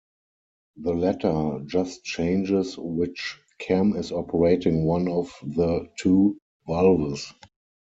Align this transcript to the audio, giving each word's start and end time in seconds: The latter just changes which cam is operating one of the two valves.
The 0.77 0.95
latter 0.95 1.63
just 1.67 2.03
changes 2.05 2.75
which 2.75 3.37
cam 3.59 3.95
is 3.95 4.11
operating 4.11 4.83
one 4.83 5.07
of 5.07 5.31
the 5.43 5.89
two 5.99 6.39
valves. 6.65 7.31